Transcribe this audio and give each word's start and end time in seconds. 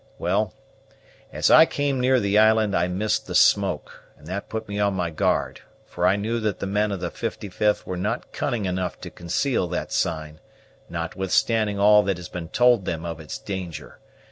Well, 0.17 0.55
as 1.31 1.51
I 1.51 1.67
came 1.67 1.99
near 2.01 2.19
the 2.19 2.35
island 2.39 2.75
I 2.75 2.87
missed 2.87 3.27
the 3.27 3.35
smoke, 3.35 4.03
and 4.17 4.25
that 4.25 4.49
put 4.49 4.67
me 4.67 4.79
on 4.79 4.95
my 4.95 5.11
guard; 5.11 5.61
for 5.85 6.07
I 6.07 6.15
knew 6.15 6.39
that 6.39 6.57
the 6.57 6.65
men 6.65 6.91
of 6.91 7.01
the 7.01 7.11
55th 7.11 7.85
were 7.85 7.97
not 7.97 8.31
cunning 8.33 8.65
enough 8.65 8.99
to 9.01 9.11
conceal 9.11 9.67
that 9.67 9.91
sign, 9.91 10.39
notwithstanding 10.89 11.77
all 11.77 12.01
that 12.01 12.17
has 12.17 12.29
been 12.29 12.49
told 12.49 12.85
them 12.85 13.05
of 13.05 13.19
its 13.19 13.37
danger. 13.37 13.99